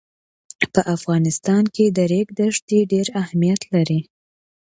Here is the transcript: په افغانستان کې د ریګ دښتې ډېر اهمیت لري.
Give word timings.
په 0.73 0.81
افغانستان 0.95 1.63
کې 1.75 1.85
د 1.95 1.97
ریګ 2.11 2.27
دښتې 2.39 2.79
ډېر 2.91 3.07
اهمیت 3.21 3.61
لري. 3.73 3.99